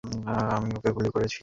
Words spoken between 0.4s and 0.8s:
আমি